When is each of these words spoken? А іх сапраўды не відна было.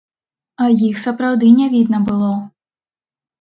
А 0.63 0.69
іх 0.87 0.95
сапраўды 1.01 1.51
не 1.59 1.67
відна 1.75 2.01
было. 2.09 2.31